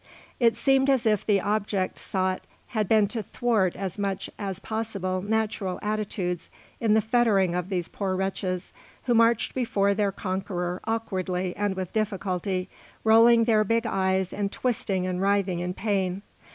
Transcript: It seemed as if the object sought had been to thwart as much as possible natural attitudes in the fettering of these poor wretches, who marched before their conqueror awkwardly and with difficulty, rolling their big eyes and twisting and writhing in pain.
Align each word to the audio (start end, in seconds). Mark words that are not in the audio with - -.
It 0.39 0.57
seemed 0.57 0.89
as 0.89 1.05
if 1.05 1.23
the 1.23 1.39
object 1.39 1.99
sought 1.99 2.41
had 2.69 2.87
been 2.89 3.07
to 3.09 3.21
thwart 3.21 3.75
as 3.75 3.99
much 3.99 4.31
as 4.39 4.57
possible 4.57 5.21
natural 5.21 5.77
attitudes 5.83 6.49
in 6.79 6.95
the 6.95 7.01
fettering 7.01 7.53
of 7.53 7.69
these 7.69 7.87
poor 7.87 8.15
wretches, 8.15 8.73
who 9.03 9.13
marched 9.13 9.53
before 9.53 9.93
their 9.93 10.11
conqueror 10.11 10.81
awkwardly 10.85 11.55
and 11.55 11.75
with 11.75 11.93
difficulty, 11.93 12.67
rolling 13.03 13.43
their 13.43 13.63
big 13.63 13.85
eyes 13.85 14.33
and 14.33 14.51
twisting 14.51 15.05
and 15.05 15.21
writhing 15.21 15.59
in 15.59 15.75
pain. 15.75 16.23